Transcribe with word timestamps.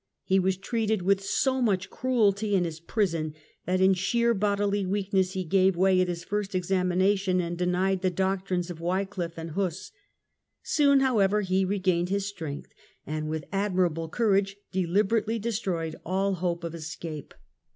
He 0.23 0.39
was 0.39 0.55
j^j^'^^^"^' 0.57 0.61
treated 0.63 1.01
with 1.03 1.21
so 1.23 1.61
much 1.61 1.91
cruelty 1.91 2.55
in 2.55 2.63
his 2.63 2.79
prison, 2.79 3.35
that 3.67 3.79
in 3.79 3.93
sheer 3.93 4.33
bodily 4.33 4.83
weakness 4.83 5.33
he 5.33 5.43
gave 5.43 5.75
way 5.77 6.01
at 6.01 6.07
his 6.07 6.23
first 6.23 6.55
examination 6.55 7.39
and 7.39 7.55
denied 7.55 8.01
the 8.01 8.09
doctrines 8.09 8.71
of 8.71 8.81
Wycliffe 8.81 9.37
and 9.37 9.49
of 9.51 9.55
Huss. 9.57 9.91
Soon, 10.63 11.01
however, 11.01 11.41
he 11.41 11.63
regained 11.63 12.09
his 12.09 12.25
strength, 12.25 12.73
and 13.05 13.29
with 13.29 13.45
admirable 13.51 14.09
courage 14.09 14.55
deliberately 14.71 15.37
destroyed 15.37 15.95
all 16.03 16.33
hope 16.33 16.63
of 16.63 16.73
escape. 16.73 17.35